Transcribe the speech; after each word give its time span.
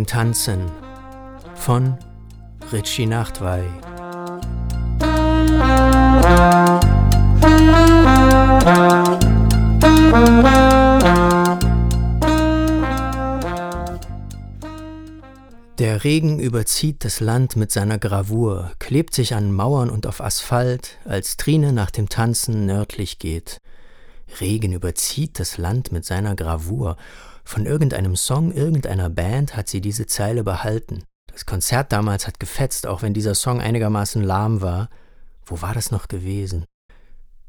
dem 0.00 0.06
Tanzen 0.06 0.70
von 1.54 1.98
Richie 2.72 3.04
Nachtwey. 3.04 3.64
Der 15.78 16.04
Regen 16.04 16.38
überzieht 16.40 17.04
das 17.04 17.20
Land 17.20 17.56
mit 17.56 17.70
seiner 17.70 17.98
Gravur, 17.98 18.72
klebt 18.78 19.14
sich 19.14 19.34
an 19.34 19.52
Mauern 19.52 19.90
und 19.90 20.06
auf 20.06 20.22
Asphalt, 20.22 20.96
als 21.04 21.36
Trine 21.36 21.74
nach 21.74 21.90
dem 21.90 22.08
Tanzen 22.08 22.64
nördlich 22.64 23.18
geht. 23.18 23.60
Regen 24.40 24.72
überzieht 24.72 25.38
das 25.38 25.58
Land 25.58 25.92
mit 25.92 26.06
seiner 26.06 26.36
Gravur. 26.36 26.96
Von 27.50 27.66
irgendeinem 27.66 28.14
Song 28.14 28.52
irgendeiner 28.52 29.10
Band 29.10 29.56
hat 29.56 29.68
sie 29.68 29.80
diese 29.80 30.06
Zeile 30.06 30.44
behalten. 30.44 31.02
Das 31.26 31.46
Konzert 31.46 31.90
damals 31.90 32.28
hat 32.28 32.38
gefetzt, 32.38 32.86
auch 32.86 33.02
wenn 33.02 33.12
dieser 33.12 33.34
Song 33.34 33.60
einigermaßen 33.60 34.22
lahm 34.22 34.62
war. 34.62 34.88
Wo 35.44 35.60
war 35.60 35.74
das 35.74 35.90
noch 35.90 36.06
gewesen? 36.06 36.64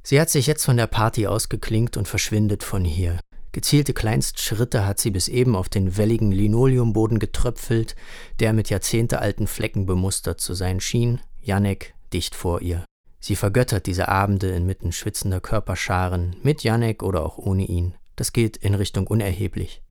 Sie 0.01 0.19
hat 0.19 0.31
sich 0.31 0.47
jetzt 0.47 0.65
von 0.65 0.75
der 0.75 0.87
Party 0.87 1.27
ausgeklinkt 1.27 1.97
und 1.97 2.07
verschwindet 2.07 2.63
von 2.63 2.83
hier. 2.83 3.19
Gezielte 3.51 3.93
Kleinstschritte 3.93 4.87
hat 4.87 4.99
sie 4.99 5.11
bis 5.11 5.27
eben 5.27 5.55
auf 5.55 5.69
den 5.69 5.95
welligen 5.97 6.31
Linoleumboden 6.31 7.19
getröpfelt, 7.19 7.95
der 8.39 8.53
mit 8.53 8.71
jahrzehntealten 8.71 9.45
Flecken 9.45 9.85
bemustert 9.85 10.41
zu 10.41 10.55
sein 10.55 10.79
schien, 10.79 11.21
Janek 11.43 11.93
dicht 12.11 12.33
vor 12.33 12.63
ihr. 12.63 12.85
Sie 13.19 13.35
vergöttert 13.35 13.85
diese 13.85 14.07
Abende 14.07 14.49
inmitten 14.49 14.93
schwitzender 14.93 15.41
Körperscharen, 15.41 16.37
mit 16.41 16.63
Janek 16.63 17.03
oder 17.03 17.23
auch 17.23 17.37
ohne 17.37 17.65
ihn. 17.65 17.93
Das 18.15 18.33
geht 18.33 18.57
in 18.57 18.73
Richtung 18.73 19.05
unerheblich. 19.05 19.83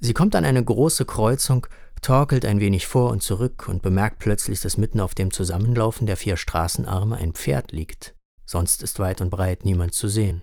Sie 0.00 0.12
kommt 0.12 0.36
an 0.36 0.44
eine 0.44 0.62
große 0.62 1.04
Kreuzung, 1.04 1.66
torkelt 2.02 2.44
ein 2.44 2.60
wenig 2.60 2.86
vor 2.86 3.10
und 3.10 3.22
zurück 3.22 3.66
und 3.68 3.82
bemerkt 3.82 4.18
plötzlich, 4.18 4.60
dass 4.60 4.76
mitten 4.76 5.00
auf 5.00 5.14
dem 5.14 5.30
Zusammenlaufen 5.30 6.06
der 6.06 6.16
vier 6.16 6.36
Straßenarme 6.36 7.16
ein 7.16 7.32
Pferd 7.32 7.72
liegt. 7.72 8.14
Sonst 8.44 8.82
ist 8.82 8.98
weit 8.98 9.20
und 9.20 9.30
breit 9.30 9.64
niemand 9.64 9.94
zu 9.94 10.08
sehen. 10.08 10.42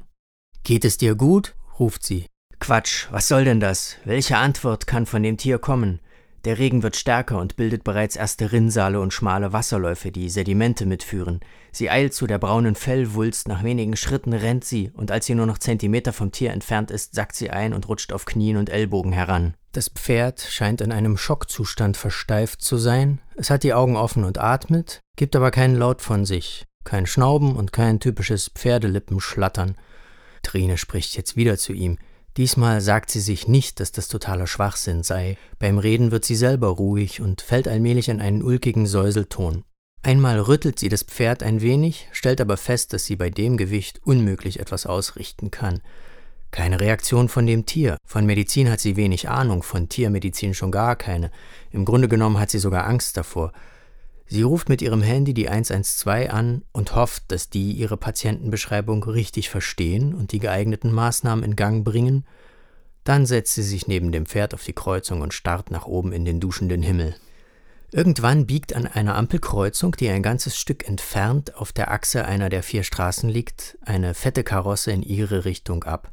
Geht 0.63 0.85
es 0.85 0.97
dir 0.97 1.15
gut? 1.15 1.55
ruft 1.79 2.03
sie. 2.03 2.25
Quatsch, 2.59 3.07
was 3.11 3.27
soll 3.27 3.43
denn 3.43 3.59
das? 3.59 3.95
Welche 4.05 4.37
Antwort 4.37 4.85
kann 4.87 5.05
von 5.05 5.23
dem 5.23 5.37
Tier 5.37 5.59
kommen? 5.59 5.99
Der 6.43 6.57
Regen 6.57 6.81
wird 6.81 6.95
stärker 6.95 7.37
und 7.37 7.55
bildet 7.55 7.83
bereits 7.83 8.15
erste 8.15 8.51
Rinnsale 8.51 8.99
und 8.99 9.13
schmale 9.13 9.53
Wasserläufe, 9.53 10.11
die 10.11 10.29
Sedimente 10.29 10.87
mitführen. 10.87 11.39
Sie 11.71 11.91
eilt 11.91 12.15
zu 12.15 12.25
der 12.25 12.39
braunen 12.39 12.73
Fellwulst, 12.73 13.47
nach 13.47 13.63
wenigen 13.63 13.95
Schritten 13.95 14.33
rennt 14.33 14.65
sie, 14.65 14.91
und 14.95 15.11
als 15.11 15.27
sie 15.27 15.35
nur 15.35 15.45
noch 15.45 15.59
Zentimeter 15.59 16.13
vom 16.13 16.31
Tier 16.31 16.51
entfernt 16.51 16.89
ist, 16.89 17.13
sackt 17.13 17.35
sie 17.35 17.51
ein 17.51 17.73
und 17.73 17.87
rutscht 17.87 18.11
auf 18.11 18.25
Knien 18.25 18.57
und 18.57 18.71
Ellbogen 18.71 19.11
heran. 19.11 19.53
Das 19.71 19.89
Pferd 19.89 20.41
scheint 20.41 20.81
in 20.81 20.91
einem 20.91 21.15
Schockzustand 21.15 21.95
versteift 21.95 22.61
zu 22.61 22.77
sein. 22.77 23.21
Es 23.35 23.51
hat 23.51 23.63
die 23.63 23.73
Augen 23.73 23.95
offen 23.95 24.23
und 24.23 24.39
atmet, 24.39 24.99
gibt 25.15 25.35
aber 25.35 25.51
keinen 25.51 25.75
Laut 25.75 26.01
von 26.01 26.25
sich. 26.25 26.65
Kein 26.83 27.05
Schnauben 27.05 27.55
und 27.55 27.71
kein 27.71 27.99
typisches 27.99 28.49
Pferdelippenschlattern. 28.49 29.75
Trine 30.41 30.77
spricht 30.77 31.15
jetzt 31.15 31.35
wieder 31.37 31.57
zu 31.57 31.71
ihm. 31.71 31.99
Diesmal 32.37 32.79
sagt 32.79 33.11
sie 33.11 33.19
sich 33.19 33.47
nicht, 33.47 33.79
dass 33.79 33.91
das 33.91 34.07
totaler 34.07 34.47
Schwachsinn 34.47 35.03
sei. 35.03 35.37
Beim 35.59 35.77
Reden 35.77 36.11
wird 36.11 36.23
sie 36.23 36.35
selber 36.35 36.67
ruhig 36.67 37.21
und 37.21 37.41
fällt 37.41 37.67
allmählich 37.67 38.07
in 38.07 38.21
einen 38.21 38.41
ulkigen 38.41 38.87
Säuselton. 38.87 39.63
Einmal 40.03 40.39
rüttelt 40.39 40.79
sie 40.79 40.89
das 40.89 41.03
Pferd 41.03 41.43
ein 41.43 41.61
wenig, 41.61 42.07
stellt 42.11 42.41
aber 42.41 42.57
fest, 42.57 42.93
dass 42.93 43.05
sie 43.05 43.15
bei 43.15 43.29
dem 43.29 43.57
Gewicht 43.57 44.01
unmöglich 44.03 44.59
etwas 44.59 44.85
ausrichten 44.85 45.51
kann. 45.51 45.81
Keine 46.51 46.79
Reaktion 46.79 47.29
von 47.29 47.45
dem 47.45 47.65
Tier. 47.65 47.97
Von 48.05 48.25
Medizin 48.25 48.69
hat 48.69 48.79
sie 48.79 48.95
wenig 48.95 49.29
Ahnung, 49.29 49.61
von 49.63 49.89
Tiermedizin 49.89 50.53
schon 50.53 50.71
gar 50.71 50.95
keine. 50.95 51.31
Im 51.69 51.85
Grunde 51.85 52.07
genommen 52.07 52.39
hat 52.39 52.49
sie 52.49 52.59
sogar 52.59 52.87
Angst 52.87 53.15
davor. 53.15 53.53
Sie 54.31 54.43
ruft 54.43 54.69
mit 54.69 54.81
ihrem 54.81 55.01
Handy 55.01 55.33
die 55.33 55.49
112 55.49 56.31
an 56.31 56.63
und 56.71 56.95
hofft, 56.95 57.23
dass 57.33 57.49
die 57.49 57.73
ihre 57.73 57.97
Patientenbeschreibung 57.97 59.03
richtig 59.03 59.49
verstehen 59.49 60.13
und 60.13 60.31
die 60.31 60.39
geeigneten 60.39 60.93
Maßnahmen 60.93 61.43
in 61.43 61.57
Gang 61.57 61.83
bringen. 61.83 62.23
Dann 63.03 63.25
setzt 63.25 63.55
sie 63.55 63.61
sich 63.61 63.89
neben 63.89 64.13
dem 64.13 64.25
Pferd 64.25 64.53
auf 64.53 64.63
die 64.63 64.71
Kreuzung 64.71 65.19
und 65.19 65.33
starrt 65.33 65.69
nach 65.69 65.85
oben 65.85 66.13
in 66.13 66.23
den 66.23 66.39
duschenden 66.39 66.81
Himmel. 66.81 67.13
Irgendwann 67.91 68.45
biegt 68.45 68.73
an 68.73 68.87
einer 68.87 69.15
Ampelkreuzung, 69.15 69.97
die 69.97 70.07
ein 70.07 70.23
ganzes 70.23 70.57
Stück 70.57 70.87
entfernt 70.87 71.57
auf 71.57 71.73
der 71.73 71.91
Achse 71.91 72.23
einer 72.23 72.47
der 72.47 72.63
vier 72.63 72.83
Straßen 72.83 73.27
liegt, 73.27 73.77
eine 73.81 74.13
fette 74.13 74.45
Karosse 74.45 74.93
in 74.93 75.03
ihre 75.03 75.43
Richtung 75.43 75.83
ab. 75.83 76.09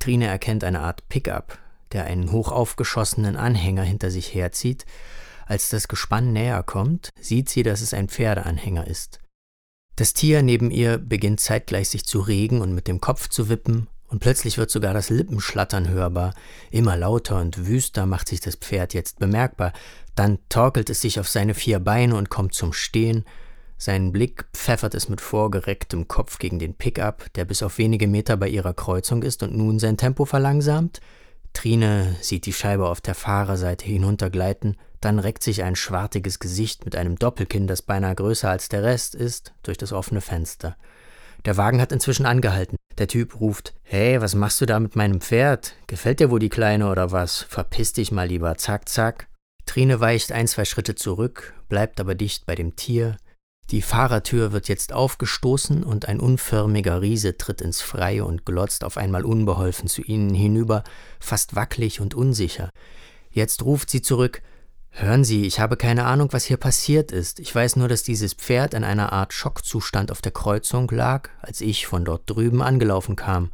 Trine 0.00 0.26
erkennt 0.26 0.64
eine 0.64 0.80
Art 0.80 1.08
Pickup, 1.08 1.56
der 1.92 2.06
einen 2.06 2.32
hochaufgeschossenen 2.32 3.36
Anhänger 3.36 3.82
hinter 3.82 4.10
sich 4.10 4.34
herzieht 4.34 4.86
als 5.48 5.70
das 5.70 5.88
Gespann 5.88 6.32
näher 6.32 6.62
kommt, 6.62 7.10
sieht 7.20 7.48
sie, 7.48 7.62
dass 7.62 7.80
es 7.80 7.94
ein 7.94 8.08
Pferdeanhänger 8.08 8.86
ist. 8.86 9.18
Das 9.96 10.12
Tier 10.12 10.42
neben 10.42 10.70
ihr 10.70 10.98
beginnt 10.98 11.40
zeitgleich 11.40 11.88
sich 11.88 12.04
zu 12.04 12.20
regen 12.20 12.60
und 12.60 12.74
mit 12.74 12.86
dem 12.86 13.00
Kopf 13.00 13.28
zu 13.28 13.48
wippen, 13.48 13.88
und 14.08 14.20
plötzlich 14.20 14.56
wird 14.56 14.70
sogar 14.70 14.94
das 14.94 15.10
Lippenschlattern 15.10 15.88
hörbar. 15.88 16.34
Immer 16.70 16.96
lauter 16.96 17.40
und 17.40 17.66
wüster 17.66 18.06
macht 18.06 18.28
sich 18.28 18.40
das 18.40 18.56
Pferd 18.56 18.94
jetzt 18.94 19.18
bemerkbar. 19.18 19.72
Dann 20.14 20.38
torkelt 20.48 20.88
es 20.88 21.02
sich 21.02 21.20
auf 21.20 21.28
seine 21.28 21.52
vier 21.52 21.78
Beine 21.78 22.16
und 22.16 22.30
kommt 22.30 22.54
zum 22.54 22.72
Stehen. 22.72 23.24
Sein 23.76 24.10
Blick 24.10 24.46
pfeffert 24.54 24.94
es 24.94 25.10
mit 25.10 25.20
vorgerecktem 25.20 26.08
Kopf 26.08 26.38
gegen 26.38 26.58
den 26.58 26.74
Pickup, 26.74 27.32
der 27.34 27.44
bis 27.44 27.62
auf 27.62 27.76
wenige 27.76 28.08
Meter 28.08 28.36
bei 28.38 28.48
ihrer 28.48 28.72
Kreuzung 28.72 29.22
ist 29.22 29.42
und 29.42 29.54
nun 29.54 29.78
sein 29.78 29.98
Tempo 29.98 30.24
verlangsamt. 30.24 31.00
Trine 31.52 32.16
sieht 32.20 32.46
die 32.46 32.52
Scheibe 32.52 32.88
auf 32.88 33.00
der 33.00 33.14
Fahrerseite 33.14 33.84
hinuntergleiten, 33.84 34.76
dann 35.00 35.18
reckt 35.18 35.42
sich 35.42 35.62
ein 35.62 35.76
schwartiges 35.76 36.38
Gesicht 36.38 36.84
mit 36.84 36.96
einem 36.96 37.16
Doppelkinn, 37.16 37.66
das 37.66 37.82
beinahe 37.82 38.14
größer 38.14 38.50
als 38.50 38.68
der 38.68 38.82
Rest 38.82 39.14
ist, 39.14 39.52
durch 39.62 39.78
das 39.78 39.92
offene 39.92 40.20
Fenster. 40.20 40.76
Der 41.44 41.56
Wagen 41.56 41.80
hat 41.80 41.92
inzwischen 41.92 42.26
angehalten. 42.26 42.76
Der 42.98 43.08
Typ 43.08 43.40
ruft: 43.40 43.74
Hey, 43.82 44.20
was 44.20 44.34
machst 44.34 44.60
du 44.60 44.66
da 44.66 44.80
mit 44.80 44.96
meinem 44.96 45.20
Pferd? 45.20 45.74
Gefällt 45.86 46.20
dir 46.20 46.30
wohl 46.30 46.40
die 46.40 46.48
Kleine 46.48 46.90
oder 46.90 47.12
was? 47.12 47.42
Verpiss 47.42 47.92
dich 47.92 48.10
mal 48.10 48.26
lieber, 48.26 48.56
zack, 48.56 48.88
zack. 48.88 49.28
Trine 49.66 50.00
weicht 50.00 50.32
ein, 50.32 50.48
zwei 50.48 50.64
Schritte 50.64 50.94
zurück, 50.94 51.54
bleibt 51.68 52.00
aber 52.00 52.14
dicht 52.14 52.46
bei 52.46 52.54
dem 52.54 52.74
Tier. 52.74 53.16
Die 53.70 53.82
Fahrertür 53.82 54.52
wird 54.52 54.68
jetzt 54.68 54.94
aufgestoßen 54.94 55.84
und 55.84 56.08
ein 56.08 56.20
unförmiger 56.20 57.02
Riese 57.02 57.36
tritt 57.36 57.60
ins 57.60 57.82
Freie 57.82 58.24
und 58.24 58.46
glotzt 58.46 58.82
auf 58.82 58.96
einmal 58.96 59.26
unbeholfen 59.26 59.88
zu 59.88 60.00
ihnen 60.00 60.32
hinüber, 60.34 60.84
fast 61.20 61.54
wackelig 61.54 62.00
und 62.00 62.14
unsicher. 62.14 62.70
Jetzt 63.30 63.62
ruft 63.62 63.90
sie 63.90 64.00
zurück: 64.00 64.42
Hören 65.00 65.22
Sie, 65.22 65.46
ich 65.46 65.60
habe 65.60 65.76
keine 65.76 66.06
Ahnung, 66.06 66.32
was 66.32 66.44
hier 66.44 66.56
passiert 66.56 67.12
ist. 67.12 67.38
Ich 67.38 67.54
weiß 67.54 67.76
nur, 67.76 67.86
dass 67.86 68.02
dieses 68.02 68.34
Pferd 68.34 68.74
in 68.74 68.82
einer 68.82 69.12
Art 69.12 69.32
Schockzustand 69.32 70.10
auf 70.10 70.22
der 70.22 70.32
Kreuzung 70.32 70.90
lag, 70.90 71.28
als 71.40 71.60
ich 71.60 71.86
von 71.86 72.04
dort 72.04 72.28
drüben 72.28 72.62
angelaufen 72.62 73.14
kam. 73.14 73.52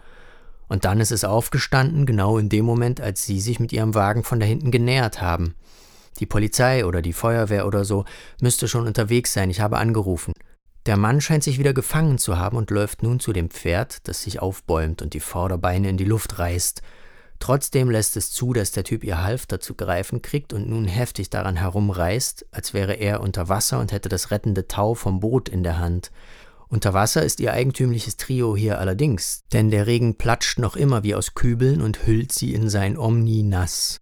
Und 0.69 0.87
dann 0.87 1.01
ist 1.01 1.13
es 1.13 1.23
aufgestanden, 1.23 2.07
genau 2.07 2.39
in 2.39 2.49
dem 2.49 2.65
Moment, 2.65 3.03
als 3.03 3.27
Sie 3.27 3.43
sich 3.43 3.61
mit 3.61 3.75
Ihrem 3.75 3.95
Wagen 3.95 4.25
von 4.25 4.41
da 4.41 4.47
hinten 4.47 4.71
genähert 4.71 5.21
haben. 5.21 5.55
Die 6.19 6.25
Polizei 6.25 6.87
oder 6.87 7.03
die 7.03 7.13
Feuerwehr 7.13 7.67
oder 7.67 7.85
so 7.85 8.07
müsste 8.41 8.67
schon 8.67 8.87
unterwegs 8.87 9.35
sein, 9.35 9.51
ich 9.51 9.61
habe 9.61 9.77
angerufen. 9.77 10.33
Der 10.87 10.97
Mann 10.97 11.21
scheint 11.21 11.45
sich 11.45 11.59
wieder 11.59 11.75
gefangen 11.75 12.17
zu 12.17 12.39
haben 12.39 12.57
und 12.57 12.71
läuft 12.71 13.03
nun 13.03 13.21
zu 13.21 13.35
dem 13.35 13.51
Pferd, 13.51 14.09
das 14.09 14.23
sich 14.23 14.41
aufbäumt 14.41 15.03
und 15.03 15.13
die 15.13 15.21
Vorderbeine 15.21 15.91
in 15.91 15.99
die 15.99 16.05
Luft 16.05 16.39
reißt. 16.39 16.81
Trotzdem 17.39 17.91
lässt 17.91 18.17
es 18.17 18.31
zu, 18.31 18.53
dass 18.53 18.71
der 18.71 18.85
Typ 18.85 19.05
ihr 19.05 19.23
Halfter 19.23 19.61
zu 19.61 19.75
greifen 19.75 20.23
kriegt 20.23 20.53
und 20.53 20.69
nun 20.69 20.87
heftig 20.87 21.31
daran 21.31 21.57
herumreißt, 21.57 22.47
als 22.53 22.73
wäre 22.75 22.95
er 22.95 23.21
unter 23.21 23.49
Wasser 23.49 23.81
und 23.81 23.93
hätte 23.93 24.09
das 24.09 24.31
rettende 24.31 24.67
Tau 24.67 24.95
vom 24.95 25.21
Boot 25.21 25.49
in 25.49 25.63
der 25.63 25.79
Hand. 25.79 26.11
Unter 26.69 26.95
Wasser 26.95 27.23
ist 27.23 27.41
ihr 27.41 27.53
eigentümliches 27.53 28.17
Trio 28.17 28.57
hier 28.57 28.79
allerdings, 28.79 29.45
denn 29.53 29.71
der 29.71 29.87
Regen 29.87 30.17
platscht 30.17 30.59
noch 30.59 30.77
immer 30.77 31.03
wie 31.03 31.15
aus 31.15 31.35
Kübeln 31.35 31.83
und 31.83 32.07
hüllt 32.07 32.33
sie 32.33 32.55
in 32.55 32.69
sein 32.69 32.97
Omni 32.97 33.43
nass. 33.43 33.99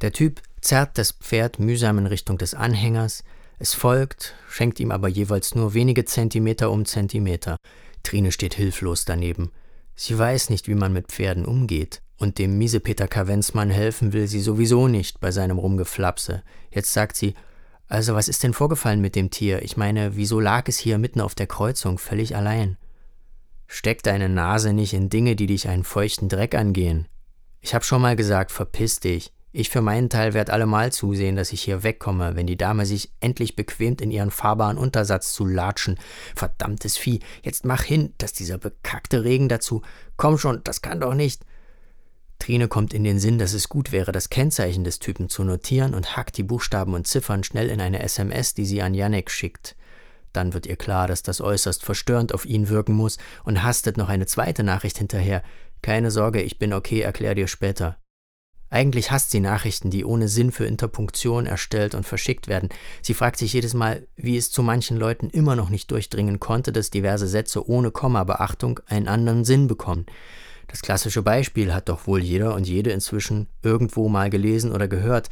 Der 0.00 0.12
Typ 0.12 0.40
zerrt 0.60 0.96
das 0.96 1.12
Pferd 1.12 1.58
mühsam 1.58 1.98
in 1.98 2.06
Richtung 2.06 2.38
des 2.38 2.54
Anhängers, 2.54 3.22
es 3.60 3.74
folgt, 3.74 4.36
schenkt 4.48 4.78
ihm 4.78 4.92
aber 4.92 5.08
jeweils 5.08 5.56
nur 5.56 5.74
wenige 5.74 6.04
Zentimeter 6.04 6.70
um 6.70 6.84
Zentimeter. 6.84 7.56
Trine 8.04 8.30
steht 8.30 8.54
hilflos 8.54 9.04
daneben. 9.04 9.50
Sie 9.96 10.16
weiß 10.16 10.50
nicht, 10.50 10.68
wie 10.68 10.76
man 10.76 10.92
mit 10.92 11.08
Pferden 11.08 11.44
umgeht. 11.44 12.00
Und 12.18 12.38
dem 12.38 12.58
Miesepeter 12.58 13.06
Kavenzmann 13.06 13.70
helfen 13.70 14.12
will 14.12 14.26
sie 14.26 14.40
sowieso 14.40 14.88
nicht 14.88 15.20
bei 15.20 15.30
seinem 15.30 15.58
Rumgeflapse. 15.58 16.42
Jetzt 16.70 16.92
sagt 16.92 17.16
sie, 17.16 17.34
also 17.86 18.14
was 18.14 18.28
ist 18.28 18.42
denn 18.42 18.52
vorgefallen 18.52 19.00
mit 19.00 19.14
dem 19.16 19.30
Tier? 19.30 19.62
Ich 19.62 19.76
meine, 19.76 20.16
wieso 20.16 20.40
lag 20.40 20.68
es 20.68 20.78
hier 20.78 20.98
mitten 20.98 21.20
auf 21.20 21.34
der 21.34 21.46
Kreuzung, 21.46 21.96
völlig 21.96 22.36
allein? 22.36 22.76
Steck 23.66 24.02
deine 24.02 24.28
Nase 24.28 24.72
nicht 24.72 24.94
in 24.94 25.10
Dinge, 25.10 25.36
die 25.36 25.46
dich 25.46 25.68
einen 25.68 25.84
feuchten 25.84 26.28
Dreck 26.28 26.54
angehen. 26.54 27.06
Ich 27.60 27.74
hab 27.74 27.84
schon 27.84 28.02
mal 28.02 28.16
gesagt, 28.16 28.50
verpiss 28.50 28.98
dich. 28.98 29.32
Ich 29.52 29.70
für 29.70 29.80
meinen 29.80 30.10
Teil 30.10 30.34
werd 30.34 30.50
allemal 30.50 30.92
zusehen, 30.92 31.36
dass 31.36 31.52
ich 31.52 31.62
hier 31.62 31.82
wegkomme, 31.82 32.36
wenn 32.36 32.46
die 32.46 32.58
Dame 32.58 32.84
sich 32.84 33.12
endlich 33.20 33.56
bequemt, 33.56 34.00
in 34.00 34.10
ihren 34.10 34.30
fahrbaren 34.30 34.76
Untersatz 34.76 35.32
zu 35.32 35.46
latschen. 35.46 35.98
Verdammtes 36.34 36.98
Vieh, 36.98 37.20
jetzt 37.42 37.64
mach 37.64 37.82
hin, 37.82 38.12
dass 38.18 38.32
dieser 38.32 38.58
bekackte 38.58 39.24
Regen 39.24 39.48
dazu. 39.48 39.82
Komm 40.16 40.36
schon, 40.36 40.62
das 40.64 40.82
kann 40.82 41.00
doch 41.00 41.14
nicht. 41.14 41.44
Trine 42.38 42.68
kommt 42.68 42.94
in 42.94 43.04
den 43.04 43.18
Sinn, 43.18 43.38
dass 43.38 43.52
es 43.52 43.68
gut 43.68 43.92
wäre, 43.92 44.12
das 44.12 44.30
Kennzeichen 44.30 44.84
des 44.84 44.98
Typen 44.98 45.28
zu 45.28 45.44
notieren 45.44 45.94
und 45.94 46.16
hackt 46.16 46.36
die 46.36 46.42
Buchstaben 46.42 46.94
und 46.94 47.06
Ziffern 47.06 47.42
schnell 47.44 47.68
in 47.68 47.80
eine 47.80 48.00
SMS, 48.02 48.54
die 48.54 48.64
sie 48.64 48.82
an 48.82 48.94
Janek 48.94 49.30
schickt. 49.30 49.76
Dann 50.32 50.54
wird 50.54 50.66
ihr 50.66 50.76
klar, 50.76 51.08
dass 51.08 51.22
das 51.22 51.40
äußerst 51.40 51.84
verstörend 51.84 52.32
auf 52.32 52.44
ihn 52.44 52.68
wirken 52.68 52.94
muss 52.94 53.18
und 53.44 53.62
hastet 53.62 53.96
noch 53.96 54.08
eine 54.08 54.26
zweite 54.26 54.62
Nachricht 54.62 54.98
hinterher. 54.98 55.42
Keine 55.82 56.10
Sorge, 56.10 56.42
ich 56.42 56.58
bin 56.58 56.72
okay, 56.72 57.00
erklär 57.00 57.34
dir 57.34 57.48
später. 57.48 57.96
Eigentlich 58.70 59.10
hasst 59.10 59.30
sie 59.30 59.40
Nachrichten, 59.40 59.90
die 59.90 60.04
ohne 60.04 60.28
Sinn 60.28 60.52
für 60.52 60.66
Interpunktion 60.66 61.46
erstellt 61.46 61.94
und 61.94 62.06
verschickt 62.06 62.48
werden. 62.48 62.68
Sie 63.00 63.14
fragt 63.14 63.38
sich 63.38 63.54
jedes 63.54 63.72
Mal, 63.72 64.06
wie 64.16 64.36
es 64.36 64.50
zu 64.50 64.62
manchen 64.62 64.98
Leuten 64.98 65.30
immer 65.30 65.56
noch 65.56 65.70
nicht 65.70 65.90
durchdringen 65.90 66.38
konnte, 66.38 66.70
dass 66.70 66.90
diverse 66.90 67.26
Sätze 67.26 67.66
ohne 67.66 67.90
Komma-Beachtung 67.90 68.80
einen 68.86 69.08
anderen 69.08 69.44
Sinn 69.44 69.68
bekommen. 69.68 70.04
Das 70.68 70.82
klassische 70.82 71.22
Beispiel 71.22 71.74
hat 71.74 71.88
doch 71.88 72.06
wohl 72.06 72.22
jeder 72.22 72.54
und 72.54 72.68
jede 72.68 72.90
inzwischen 72.90 73.48
irgendwo 73.62 74.08
mal 74.08 74.30
gelesen 74.30 74.70
oder 74.72 74.86
gehört. 74.86 75.28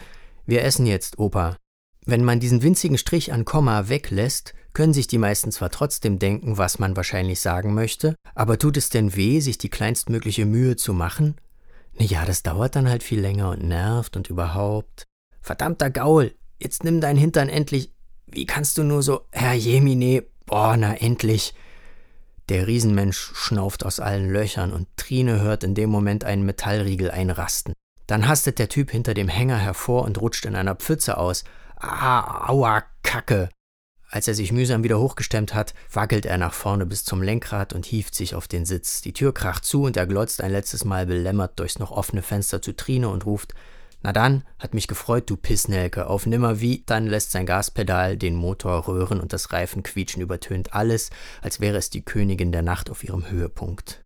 Wir 0.46 0.64
essen 0.64 0.86
jetzt, 0.86 1.18
Opa. 1.18 1.56
Wenn 2.04 2.24
man 2.24 2.40
diesen 2.40 2.62
winzigen 2.62 2.98
Strich 2.98 3.32
an 3.32 3.44
Komma 3.44 3.88
weglässt, 3.88 4.54
können 4.72 4.92
sich 4.92 5.08
die 5.08 5.18
meisten 5.18 5.52
zwar 5.52 5.70
trotzdem 5.70 6.18
denken, 6.18 6.58
was 6.58 6.78
man 6.78 6.96
wahrscheinlich 6.96 7.40
sagen 7.40 7.74
möchte, 7.74 8.14
aber 8.34 8.58
tut 8.58 8.76
es 8.76 8.90
denn 8.90 9.16
weh, 9.16 9.40
sich 9.40 9.58
die 9.58 9.70
kleinstmögliche 9.70 10.46
Mühe 10.46 10.76
zu 10.76 10.92
machen? 10.92 11.36
Ja, 11.98 12.24
das 12.24 12.42
dauert 12.42 12.76
dann 12.76 12.88
halt 12.88 13.02
viel 13.02 13.20
länger 13.20 13.50
und 13.50 13.64
nervt 13.64 14.16
und 14.16 14.28
überhaupt. 14.28 15.04
Verdammter 15.40 15.90
Gaul, 15.90 16.34
jetzt 16.58 16.84
nimm 16.84 17.00
dein 17.00 17.16
Hintern 17.16 17.48
endlich. 17.48 17.90
Wie 18.26 18.46
kannst 18.46 18.76
du 18.78 18.84
nur 18.84 19.02
so, 19.02 19.22
Herr 19.32 19.54
Jemine, 19.54 20.24
boah, 20.44 20.76
na 20.76 20.94
endlich. 20.94 21.54
Der 22.48 22.68
Riesenmensch 22.68 23.32
schnauft 23.34 23.84
aus 23.84 23.98
allen 23.98 24.30
Löchern 24.30 24.72
und 24.72 24.86
Trine 24.96 25.40
hört 25.40 25.64
in 25.64 25.74
dem 25.74 25.90
Moment 25.90 26.24
einen 26.24 26.44
Metallriegel 26.44 27.10
einrasten. 27.10 27.72
Dann 28.06 28.28
hastet 28.28 28.60
der 28.60 28.68
Typ 28.68 28.92
hinter 28.92 29.14
dem 29.14 29.28
Hänger 29.28 29.58
hervor 29.58 30.04
und 30.04 30.20
rutscht 30.20 30.44
in 30.44 30.54
einer 30.54 30.76
Pfütze 30.76 31.18
aus. 31.18 31.42
Ah, 31.76 32.48
aua, 32.48 32.84
Kacke. 33.02 33.48
Als 34.08 34.28
er 34.28 34.34
sich 34.34 34.52
mühsam 34.52 34.84
wieder 34.84 35.00
hochgestemmt 35.00 35.54
hat, 35.54 35.74
wackelt 35.92 36.24
er 36.24 36.38
nach 36.38 36.54
vorne 36.54 36.86
bis 36.86 37.04
zum 37.04 37.20
Lenkrad 37.20 37.72
und 37.72 37.84
hieft 37.84 38.14
sich 38.14 38.36
auf 38.36 38.46
den 38.46 38.64
Sitz. 38.64 39.00
Die 39.00 39.12
Tür 39.12 39.34
kracht 39.34 39.64
zu 39.64 39.82
und 39.82 39.96
er 39.96 40.06
glotzt 40.06 40.40
ein 40.40 40.52
letztes 40.52 40.84
Mal 40.84 41.06
belämmert 41.06 41.58
durchs 41.58 41.80
noch 41.80 41.90
offene 41.90 42.22
Fenster 42.22 42.62
zu 42.62 42.76
Trine 42.76 43.08
und 43.08 43.26
ruft: 43.26 43.54
Na 44.06 44.12
dann, 44.12 44.44
hat 44.60 44.72
mich 44.72 44.86
gefreut, 44.86 45.28
du 45.28 45.36
Pissnelke. 45.36 46.06
Auf 46.06 46.26
Nimmerwie, 46.26 46.84
dann 46.86 47.08
lässt 47.08 47.32
sein 47.32 47.44
Gaspedal 47.44 48.16
den 48.16 48.36
Motor 48.36 48.86
röhren 48.86 49.18
und 49.18 49.32
das 49.32 49.52
Reifenquietschen 49.52 50.22
übertönt 50.22 50.74
alles, 50.74 51.10
als 51.42 51.58
wäre 51.58 51.76
es 51.76 51.90
die 51.90 52.04
Königin 52.04 52.52
der 52.52 52.62
Nacht 52.62 52.88
auf 52.88 53.02
ihrem 53.02 53.28
Höhepunkt. 53.28 54.04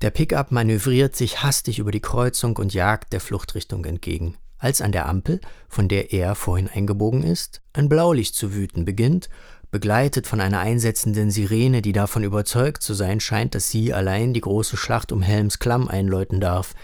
Der 0.00 0.08
Pickup 0.08 0.52
manövriert 0.52 1.16
sich 1.16 1.42
hastig 1.42 1.78
über 1.78 1.90
die 1.90 2.00
Kreuzung 2.00 2.56
und 2.56 2.72
jagt 2.72 3.12
der 3.12 3.20
Fluchtrichtung 3.20 3.84
entgegen 3.84 4.38
als 4.56 4.80
an 4.80 4.90
der 4.90 5.06
Ampel, 5.06 5.42
von 5.68 5.86
der 5.86 6.14
er 6.14 6.34
vorhin 6.34 6.70
eingebogen 6.70 7.22
ist, 7.22 7.60
ein 7.74 7.90
Blaulicht 7.90 8.34
zu 8.34 8.54
wüten 8.54 8.86
beginnt, 8.86 9.28
begleitet 9.70 10.26
von 10.26 10.40
einer 10.40 10.60
einsetzenden 10.60 11.30
Sirene, 11.30 11.82
die 11.82 11.92
davon 11.92 12.24
überzeugt 12.24 12.82
zu 12.82 12.94
sein 12.94 13.20
scheint, 13.20 13.54
dass 13.54 13.70
sie 13.70 13.92
allein 13.92 14.32
die 14.32 14.40
große 14.40 14.78
Schlacht 14.78 15.12
um 15.12 15.20
Helms 15.20 15.58
Klamm 15.58 15.88
einläuten 15.88 16.40
darf. 16.40 16.74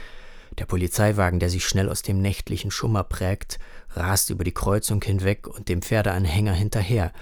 Der 0.58 0.66
Polizeiwagen, 0.66 1.40
der 1.40 1.48
sich 1.48 1.64
schnell 1.64 1.88
aus 1.88 2.02
dem 2.02 2.20
nächtlichen 2.20 2.70
Schummer 2.70 3.04
prägt, 3.04 3.58
rast 3.90 4.30
über 4.30 4.44
die 4.44 4.52
Kreuzung 4.52 5.02
hinweg 5.02 5.46
und 5.46 5.68
dem 5.68 5.82
Pferdeanhänger 5.82 6.52
hinterher. 6.52 7.12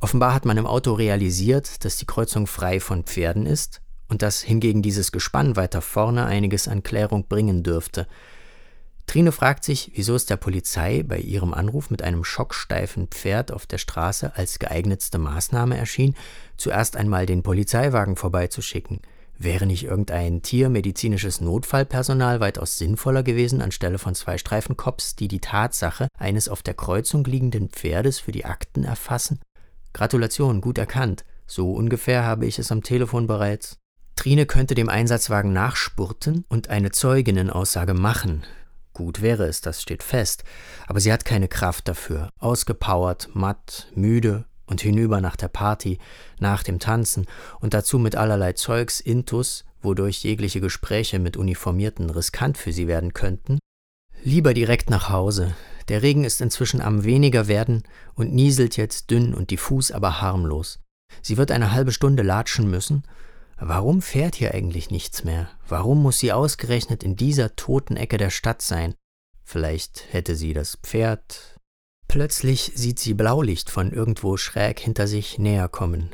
Offenbar 0.00 0.32
hat 0.32 0.46
man 0.46 0.56
im 0.56 0.66
Auto 0.66 0.94
realisiert, 0.94 1.84
dass 1.84 1.98
die 1.98 2.06
Kreuzung 2.06 2.46
frei 2.46 2.80
von 2.80 3.04
Pferden 3.04 3.44
ist 3.44 3.82
und 4.08 4.22
dass 4.22 4.40
hingegen 4.40 4.80
dieses 4.80 5.12
Gespann 5.12 5.56
weiter 5.56 5.82
vorne 5.82 6.24
einiges 6.24 6.68
an 6.68 6.82
Klärung 6.82 7.28
bringen 7.28 7.62
dürfte. 7.62 8.06
Trine 9.06 9.32
fragt 9.32 9.64
sich, 9.64 9.92
wieso 9.94 10.14
es 10.14 10.24
der 10.24 10.36
Polizei 10.36 11.02
bei 11.02 11.18
ihrem 11.18 11.52
Anruf 11.52 11.90
mit 11.90 12.00
einem 12.02 12.24
schocksteifen 12.24 13.08
Pferd 13.08 13.52
auf 13.52 13.66
der 13.66 13.78
Straße 13.78 14.36
als 14.36 14.58
geeignetste 14.58 15.18
Maßnahme 15.18 15.76
erschien, 15.76 16.14
zuerst 16.56 16.96
einmal 16.96 17.26
den 17.26 17.42
Polizeiwagen 17.42 18.16
vorbeizuschicken. 18.16 19.00
Wäre 19.42 19.64
nicht 19.64 19.84
irgendein 19.84 20.42
tiermedizinisches 20.42 21.40
Notfallpersonal 21.40 22.40
weitaus 22.40 22.76
sinnvoller 22.76 23.22
gewesen 23.22 23.62
anstelle 23.62 23.98
von 23.98 24.14
zwei 24.14 24.36
Streifenkops, 24.36 25.16
die 25.16 25.28
die 25.28 25.40
Tatsache 25.40 26.08
eines 26.18 26.50
auf 26.50 26.62
der 26.62 26.74
Kreuzung 26.74 27.24
liegenden 27.24 27.70
Pferdes 27.70 28.18
für 28.18 28.32
die 28.32 28.44
Akten 28.44 28.84
erfassen? 28.84 29.40
Gratulation, 29.94 30.60
gut 30.60 30.76
erkannt. 30.76 31.24
So 31.46 31.72
ungefähr 31.72 32.22
habe 32.22 32.44
ich 32.44 32.58
es 32.58 32.70
am 32.70 32.82
Telefon 32.82 33.26
bereits. 33.26 33.78
Trine 34.14 34.44
könnte 34.44 34.74
dem 34.74 34.90
Einsatzwagen 34.90 35.54
nachspurten 35.54 36.44
und 36.50 36.68
eine 36.68 36.90
Zeuginnenaussage 36.90 37.94
machen. 37.94 38.44
Gut 38.92 39.22
wäre 39.22 39.46
es, 39.46 39.62
das 39.62 39.80
steht 39.80 40.02
fest, 40.02 40.44
aber 40.86 41.00
sie 41.00 41.14
hat 41.14 41.24
keine 41.24 41.48
Kraft 41.48 41.88
dafür, 41.88 42.28
ausgepowert, 42.36 43.30
matt, 43.32 43.90
müde 43.94 44.44
und 44.70 44.80
hinüber 44.80 45.20
nach 45.20 45.36
der 45.36 45.48
Party, 45.48 45.98
nach 46.38 46.62
dem 46.62 46.78
Tanzen 46.78 47.26
und 47.60 47.74
dazu 47.74 47.98
mit 47.98 48.16
allerlei 48.16 48.54
Zeugs 48.54 49.00
intus, 49.00 49.64
wodurch 49.82 50.22
jegliche 50.22 50.60
Gespräche 50.60 51.18
mit 51.18 51.36
Uniformierten 51.36 52.08
riskant 52.08 52.56
für 52.56 52.72
sie 52.72 52.86
werden 52.86 53.12
könnten. 53.12 53.58
Lieber 54.22 54.54
direkt 54.54 54.88
nach 54.88 55.10
Hause. 55.10 55.54
Der 55.88 56.02
Regen 56.02 56.24
ist 56.24 56.40
inzwischen 56.40 56.80
am 56.80 57.04
weniger 57.04 57.48
werden 57.48 57.82
und 58.14 58.32
nieselt 58.32 58.76
jetzt 58.76 59.10
dünn 59.10 59.34
und 59.34 59.50
diffus, 59.50 59.90
aber 59.90 60.20
harmlos. 60.20 60.78
Sie 61.20 61.36
wird 61.36 61.50
eine 61.50 61.72
halbe 61.72 61.92
Stunde 61.92 62.22
latschen 62.22 62.70
müssen 62.70 63.02
Warum 63.62 64.00
fährt 64.00 64.36
hier 64.36 64.54
eigentlich 64.54 64.90
nichts 64.90 65.22
mehr? 65.22 65.50
Warum 65.68 66.02
muss 66.02 66.18
sie 66.18 66.32
ausgerechnet 66.32 67.02
in 67.02 67.14
dieser 67.14 67.56
toten 67.56 67.98
Ecke 67.98 68.16
der 68.16 68.30
Stadt 68.30 68.62
sein? 68.62 68.94
Vielleicht 69.44 70.06
hätte 70.12 70.34
sie 70.34 70.54
das 70.54 70.78
Pferd. 70.82 71.59
Plötzlich 72.10 72.72
sieht 72.74 72.98
sie 72.98 73.14
Blaulicht 73.14 73.70
von 73.70 73.92
irgendwo 73.92 74.36
schräg 74.36 74.80
hinter 74.80 75.06
sich 75.06 75.38
näher 75.38 75.68
kommen. 75.68 76.10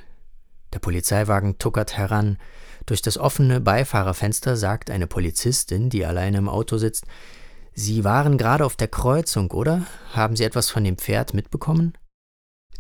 Der 0.75 0.79
Polizeiwagen 0.79 1.57
tuckert 1.57 1.97
heran. 1.97 2.37
Durch 2.85 3.01
das 3.01 3.17
offene 3.17 3.63
Beifahrerfenster 3.63 4.59
sagt 4.59 4.91
eine 4.91 5.07
Polizistin, 5.07 5.89
die 5.89 6.05
alleine 6.05 6.37
im 6.37 6.51
Auto 6.51 6.77
sitzt, 6.77 7.07
Sie 7.73 8.05
waren 8.05 8.37
gerade 8.37 8.67
auf 8.67 8.77
der 8.77 8.89
Kreuzung, 8.89 9.51
oder? 9.53 9.87
Haben 10.13 10.37
Sie 10.37 10.45
etwas 10.45 10.69
von 10.69 10.85
dem 10.85 10.99
Pferd 10.99 11.33
mitbekommen? 11.33 11.95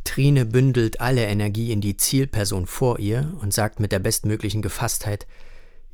Trine 0.05 0.45
bündelt 0.45 1.01
alle 1.01 1.25
Energie 1.25 1.73
in 1.73 1.81
die 1.81 1.97
Zielperson 1.97 2.67
vor 2.67 2.99
ihr 2.99 3.33
und 3.41 3.55
sagt 3.55 3.81
mit 3.81 3.93
der 3.93 3.99
bestmöglichen 3.99 4.61
Gefasstheit 4.61 5.27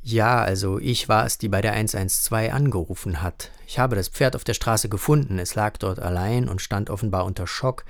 Ja, 0.05 0.43
also 0.43 0.79
ich 0.79 1.07
war 1.07 1.25
es, 1.25 1.37
die 1.37 1.47
bei 1.47 1.61
der 1.61 1.71
112 1.71 2.53
angerufen 2.53 3.21
hat. 3.21 3.51
Ich 3.65 3.79
habe 3.79 3.95
das 3.95 4.09
Pferd 4.09 4.35
auf 4.35 4.43
der 4.43 4.53
Straße 4.53 4.89
gefunden, 4.89 5.39
es 5.39 5.55
lag 5.55 5.77
dort 5.77 5.99
allein 5.99 6.49
und 6.49 6.61
stand 6.61 6.89
offenbar 6.89 7.23
unter 7.23 7.47
Schock. 7.47 7.85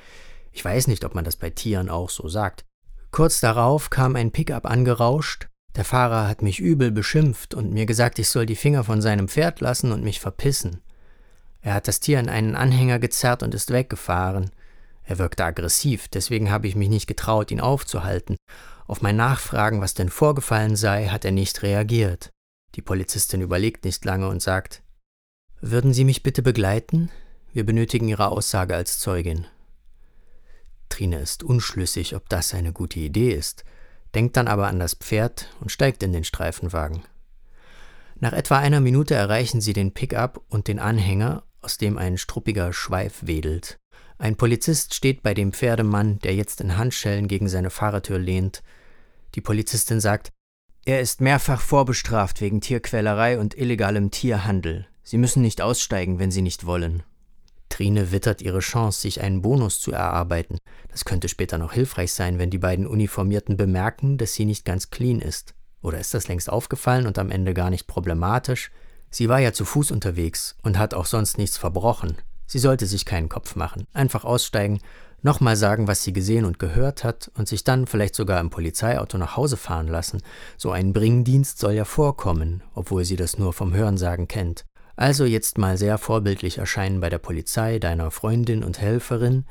Ich 0.52 0.64
weiß 0.64 0.86
nicht, 0.88 1.06
ob 1.06 1.16
man 1.16 1.26
das 1.26 1.36
bei 1.38 1.50
Tieren 1.50 1.90
auch 1.90 2.12
so 2.12 2.28
sagt. 2.28 2.66
Kurz 3.10 3.40
darauf 3.40 3.90
kam 3.90 4.16
ein 4.16 4.32
Pickup 4.32 4.68
angerauscht. 4.68 5.48
Der 5.76 5.86
Fahrer 5.86 6.28
hat 6.28 6.44
mich 6.44 6.60
übel 6.60 6.92
beschimpft 6.92 7.56
und 7.56 7.74
mir 7.74 7.88
gesagt, 7.88 8.20
ich 8.20 8.30
soll 8.30 8.46
die 8.46 8.56
Finger 8.56 8.84
von 8.84 9.02
seinem 9.02 9.28
Pferd 9.28 9.60
lassen 9.60 9.92
und 9.92 10.04
mich 10.04 10.20
verpissen. 10.20 10.82
Er 11.62 11.74
hat 11.74 11.88
das 11.88 12.00
Tier 12.00 12.20
in 12.20 12.30
einen 12.30 12.56
Anhänger 12.56 13.00
gezerrt 13.00 13.42
und 13.42 13.56
ist 13.56 13.72
weggefahren. 13.72 14.52
Er 15.06 15.20
wirkte 15.20 15.44
aggressiv, 15.44 16.08
deswegen 16.08 16.50
habe 16.50 16.68
ich 16.68 16.76
mich 16.76 16.90
nicht 16.90 17.08
getraut, 17.08 17.52
ihn 17.52 17.60
aufzuhalten. 17.60 18.38
Auf 18.88 19.02
mein 19.02 19.16
Nachfragen, 19.16 19.82
was 19.82 19.94
denn 19.94 20.10
vorgefallen 20.10 20.76
sei, 20.76 21.08
hat 21.08 21.26
er 21.26 21.32
nicht 21.32 21.62
reagiert. 21.62 22.30
Die 22.76 22.82
Polizistin 22.82 23.42
überlegt 23.42 23.86
nicht 23.86 24.04
lange 24.06 24.28
und 24.28 24.42
sagt 24.42 24.82
Würden 25.62 25.94
Sie 25.94 26.04
mich 26.04 26.24
bitte 26.24 26.42
begleiten? 26.42 27.10
Wir 27.54 27.66
benötigen 27.66 28.08
Ihre 28.08 28.30
Aussage 28.30 28.76
als 28.76 29.00
Zeugin. 29.00 29.46
Trine 30.90 31.20
ist 31.20 31.44
unschlüssig, 31.44 32.16
ob 32.16 32.30
das 32.30 32.54
eine 32.54 32.74
gute 32.74 33.00
Idee 33.00 33.32
ist, 33.32 33.64
denkt 34.16 34.38
dann 34.38 34.48
aber 34.48 34.68
an 34.68 34.80
das 34.80 34.96
Pferd 34.96 35.50
und 35.60 35.72
steigt 35.72 36.04
in 36.04 36.14
den 36.14 36.24
Streifenwagen. 36.24 37.04
Nach 38.20 38.34
etwa 38.34 38.58
einer 38.58 38.80
Minute 38.80 39.16
erreichen 39.16 39.60
sie 39.60 39.74
den 39.74 39.94
Pickup 39.94 40.44
und 40.50 40.68
den 40.68 40.80
Anhänger, 40.80 41.44
aus 41.62 41.78
dem 41.78 41.98
ein 41.98 42.18
struppiger 42.18 42.74
Schweif 42.74 43.26
wedelt. 43.26 43.80
Ein 44.24 44.38
Polizist 44.38 44.94
steht 44.94 45.22
bei 45.22 45.34
dem 45.34 45.52
Pferdemann, 45.52 46.18
der 46.20 46.34
jetzt 46.34 46.62
in 46.62 46.78
Handschellen 46.78 47.28
gegen 47.28 47.50
seine 47.50 47.70
Fahrertür 47.70 48.18
lehnt. 48.18 48.64
Die 49.36 49.42
Polizistin 49.42 50.00
sagt, 50.00 50.30
er 50.86 51.02
ist 51.02 51.20
mehrfach 51.20 51.60
vorbestraft 51.60 52.40
wegen 52.40 52.62
Tierquälerei 52.62 53.38
und 53.38 53.58
illegalem 53.58 54.12
Tierhandel. 54.12 54.88
Sie 55.04 55.18
müssen 55.18 55.42
nicht 55.42 55.62
aussteigen, 55.62 56.20
wenn 56.20 56.32
Sie 56.32 56.42
nicht 56.42 56.66
wollen. 56.66 57.04
Trine 57.68 58.14
wittert 58.14 58.42
ihre 58.42 58.62
Chance, 58.62 59.02
sich 59.02 59.20
einen 59.20 59.42
Bonus 59.42 59.82
zu 59.82 59.92
erarbeiten. 59.92 60.58
Das 60.88 61.04
könnte 61.04 61.28
später 61.28 61.58
noch 61.58 61.74
hilfreich 61.74 62.14
sein, 62.14 62.40
wenn 62.40 62.50
die 62.50 62.60
beiden 62.60 62.88
Uniformierten 62.88 63.58
bemerken, 63.58 64.18
dass 64.18 64.36
sie 64.36 64.46
nicht 64.46 64.64
ganz 64.64 64.90
clean 64.90 65.20
ist. 65.20 65.54
Oder 65.82 66.00
ist 66.00 66.14
das 66.14 66.30
längst 66.30 66.50
aufgefallen 66.50 67.08
und 67.08 67.20
am 67.20 67.30
Ende 67.30 67.54
gar 67.54 67.70
nicht 67.70 67.88
problematisch? 67.88 68.72
Sie 69.10 69.28
war 69.28 69.40
ja 69.42 69.52
zu 69.52 69.66
Fuß 69.66 69.92
unterwegs 69.92 70.56
und 70.62 70.80
hat 70.80 70.94
auch 70.94 71.08
sonst 71.08 71.38
nichts 71.38 71.58
verbrochen. 71.58 72.16
Sie 72.46 72.60
sollte 72.60 72.86
sich 72.86 73.06
keinen 73.06 73.30
Kopf 73.30 73.56
machen, 73.56 73.88
einfach 73.94 74.26
aussteigen, 74.26 74.80
nochmal 75.24 75.56
sagen, 75.56 75.88
was 75.88 76.04
sie 76.04 76.14
gesehen 76.14 76.46
und 76.46 76.60
gehört 76.60 77.04
hat 77.04 77.32
und 77.36 77.48
sich 77.48 77.64
dann 77.64 77.88
vielleicht 77.88 78.16
sogar 78.16 78.40
im 78.40 78.50
Polizeiauto 78.50 79.18
nach 79.18 79.38
Hause 79.38 79.58
fahren 79.58 79.88
lassen. 79.88 80.22
So 80.58 80.72
ein 80.72 80.94
Bringdienst 80.94 81.60
soll 81.60 81.74
ja 81.74 81.86
vorkommen, 81.86 82.62
obwohl 82.76 83.06
sie 83.06 83.16
das 83.16 83.38
nur 83.40 83.54
vom 83.54 83.74
Hörensagen 83.74 84.28
kennt. 84.28 84.66
Also 84.96 85.26
jetzt 85.26 85.58
mal 85.58 85.78
sehr 85.78 85.98
vorbildlich 85.98 86.60
erscheinen 86.60 87.00
bei 87.00 87.10
der 87.10 87.18
Polizei, 87.18 87.80
deiner 87.80 88.12
Freundin 88.12 88.64
und 88.64 88.80
Helferin. 88.80 89.46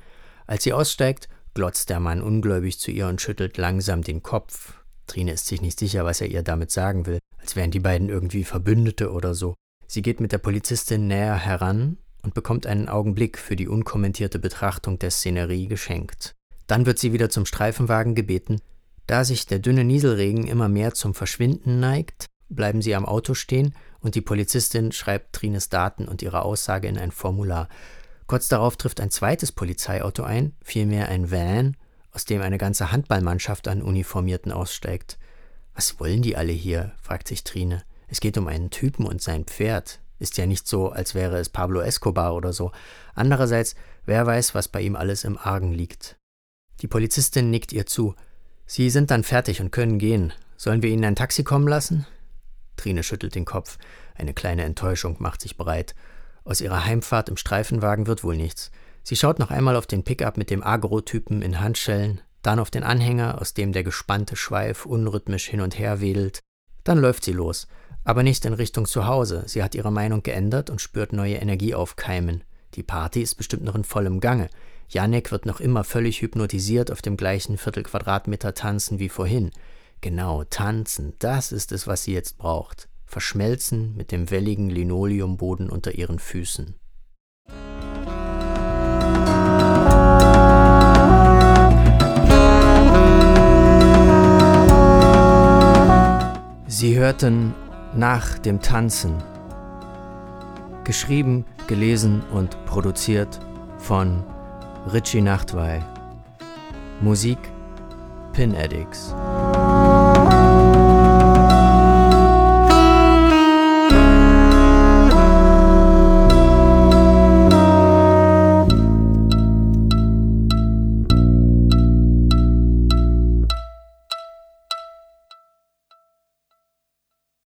Als 0.46 0.62
sie 0.62 0.72
aussteigt, 0.72 1.28
glotzt 1.54 1.90
der 1.90 1.98
Mann 1.98 2.22
ungläubig 2.22 2.78
zu 2.78 2.90
ihr 2.90 3.08
und 3.08 3.20
schüttelt 3.20 3.56
langsam 3.56 4.02
den 4.02 4.22
Kopf. 4.22 4.74
Trine 5.06 5.32
ist 5.32 5.46
sich 5.46 5.60
nicht 5.60 5.78
sicher, 5.78 6.04
was 6.04 6.20
er 6.20 6.28
ihr 6.28 6.42
damit 6.42 6.70
sagen 6.70 7.06
will, 7.06 7.18
als 7.38 7.56
wären 7.56 7.72
die 7.72 7.80
beiden 7.80 8.08
irgendwie 8.08 8.44
Verbündete 8.44 9.10
oder 9.10 9.34
so. 9.34 9.54
Sie 9.88 10.02
geht 10.02 10.20
mit 10.20 10.32
der 10.32 10.38
Polizistin 10.38 11.08
näher 11.08 11.34
heran 11.34 11.98
und 12.22 12.34
bekommt 12.34 12.66
einen 12.66 12.88
Augenblick 12.88 13.38
für 13.38 13.56
die 13.56 13.68
unkommentierte 13.68 14.38
Betrachtung 14.38 14.98
der 14.98 15.10
Szenerie 15.10 15.68
geschenkt. 15.68 16.34
Dann 16.66 16.86
wird 16.86 16.98
sie 16.98 17.12
wieder 17.12 17.30
zum 17.30 17.46
Streifenwagen 17.46 18.14
gebeten. 18.14 18.60
Da 19.06 19.24
sich 19.24 19.46
der 19.46 19.58
dünne 19.58 19.84
Nieselregen 19.84 20.46
immer 20.46 20.68
mehr 20.68 20.94
zum 20.94 21.14
Verschwinden 21.14 21.80
neigt, 21.80 22.26
bleiben 22.48 22.82
sie 22.82 22.94
am 22.94 23.06
Auto 23.06 23.34
stehen 23.34 23.74
und 24.00 24.14
die 24.14 24.20
Polizistin 24.20 24.92
schreibt 24.92 25.32
Trines 25.32 25.68
Daten 25.68 26.06
und 26.06 26.22
ihre 26.22 26.42
Aussage 26.42 26.88
in 26.88 26.98
ein 26.98 27.10
Formular. 27.10 27.68
Kurz 28.26 28.48
darauf 28.48 28.76
trifft 28.76 29.00
ein 29.00 29.10
zweites 29.10 29.52
Polizeiauto 29.52 30.22
ein, 30.22 30.54
vielmehr 30.62 31.08
ein 31.08 31.30
Van, 31.30 31.76
aus 32.12 32.24
dem 32.24 32.42
eine 32.42 32.58
ganze 32.58 32.92
Handballmannschaft 32.92 33.68
an 33.68 33.82
Uniformierten 33.82 34.52
aussteigt. 34.52 35.18
Was 35.74 35.98
wollen 35.98 36.22
die 36.22 36.36
alle 36.36 36.52
hier? 36.52 36.92
fragt 37.00 37.28
sich 37.28 37.44
Trine. 37.44 37.82
Es 38.08 38.20
geht 38.20 38.36
um 38.36 38.46
einen 38.46 38.70
Typen 38.70 39.06
und 39.06 39.22
sein 39.22 39.44
Pferd. 39.44 40.01
Ist 40.22 40.38
ja 40.38 40.46
nicht 40.46 40.68
so, 40.68 40.90
als 40.90 41.16
wäre 41.16 41.38
es 41.38 41.48
Pablo 41.48 41.80
Escobar 41.80 42.36
oder 42.36 42.52
so. 42.52 42.70
Andererseits, 43.16 43.74
wer 44.06 44.24
weiß, 44.24 44.54
was 44.54 44.68
bei 44.68 44.80
ihm 44.80 44.94
alles 44.94 45.24
im 45.24 45.36
Argen 45.36 45.72
liegt. 45.72 46.16
Die 46.80 46.86
Polizistin 46.86 47.50
nickt 47.50 47.72
ihr 47.72 47.86
zu. 47.86 48.14
Sie 48.64 48.88
sind 48.88 49.10
dann 49.10 49.24
fertig 49.24 49.60
und 49.60 49.72
können 49.72 49.98
gehen. 49.98 50.32
Sollen 50.56 50.80
wir 50.80 50.90
Ihnen 50.90 51.04
ein 51.04 51.16
Taxi 51.16 51.42
kommen 51.42 51.66
lassen? 51.66 52.06
Trine 52.76 53.02
schüttelt 53.02 53.34
den 53.34 53.44
Kopf. 53.44 53.78
Eine 54.14 54.32
kleine 54.32 54.62
Enttäuschung 54.62 55.16
macht 55.18 55.40
sich 55.40 55.56
breit. 55.56 55.96
Aus 56.44 56.60
ihrer 56.60 56.84
Heimfahrt 56.84 57.28
im 57.28 57.36
Streifenwagen 57.36 58.06
wird 58.06 58.22
wohl 58.22 58.36
nichts. 58.36 58.70
Sie 59.02 59.16
schaut 59.16 59.40
noch 59.40 59.50
einmal 59.50 59.74
auf 59.74 59.88
den 59.88 60.04
Pickup 60.04 60.36
mit 60.36 60.50
dem 60.50 60.62
Agro-Typen 60.62 61.42
in 61.42 61.58
Handschellen, 61.58 62.20
dann 62.42 62.60
auf 62.60 62.70
den 62.70 62.84
Anhänger, 62.84 63.40
aus 63.40 63.54
dem 63.54 63.72
der 63.72 63.82
gespannte 63.82 64.36
Schweif 64.36 64.86
unrhythmisch 64.86 65.48
hin 65.48 65.60
und 65.60 65.80
her 65.80 66.00
wedelt. 66.00 66.38
Dann 66.84 66.98
läuft 66.98 67.24
sie 67.24 67.32
los 67.32 67.66
aber 68.04 68.22
nicht 68.22 68.44
in 68.44 68.52
Richtung 68.52 68.86
zu 68.86 69.06
Hause. 69.06 69.44
Sie 69.46 69.62
hat 69.62 69.74
ihre 69.74 69.92
Meinung 69.92 70.22
geändert 70.22 70.70
und 70.70 70.80
spürt 70.80 71.12
neue 71.12 71.36
Energie 71.36 71.74
aufkeimen. 71.74 72.42
Die 72.74 72.82
Party 72.82 73.22
ist 73.22 73.36
bestimmt 73.36 73.64
noch 73.64 73.74
in 73.74 73.84
vollem 73.84 74.20
Gange. 74.20 74.48
Janek 74.88 75.30
wird 75.30 75.46
noch 75.46 75.60
immer 75.60 75.84
völlig 75.84 76.20
hypnotisiert 76.20 76.90
auf 76.90 77.02
dem 77.02 77.16
gleichen 77.16 77.56
Viertelquadratmeter 77.58 78.54
tanzen 78.54 78.98
wie 78.98 79.08
vorhin. 79.08 79.50
Genau, 80.00 80.44
tanzen, 80.44 81.14
das 81.18 81.52
ist 81.52 81.72
es, 81.72 81.86
was 81.86 82.04
sie 82.04 82.12
jetzt 82.12 82.38
braucht. 82.38 82.88
Verschmelzen 83.06 83.94
mit 83.96 84.10
dem 84.10 84.30
welligen 84.30 84.68
Linoleumboden 84.68 85.70
unter 85.70 85.92
ihren 85.92 86.18
Füßen. 86.18 86.74
Sie 96.82 96.98
hörten 96.98 97.54
nach 97.94 98.40
dem 98.40 98.60
Tanzen. 98.60 99.22
Geschrieben, 100.82 101.44
gelesen 101.68 102.24
und 102.32 102.56
produziert 102.66 103.38
von 103.78 104.24
Richie 104.92 105.20
Nachtwey. 105.20 105.78
Musik 107.00 107.38
Pin 108.32 108.56
Addicts. 108.56 109.14